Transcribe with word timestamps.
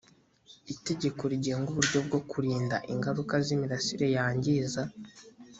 itegeko 0.73 1.21
rigenga 1.31 1.67
uburyo 1.71 1.99
bwo 2.07 2.19
kurinda 2.29 2.75
ingaruka 2.93 3.33
z 3.45 3.47
imirasire 3.55 4.07
yangiza 4.15 4.81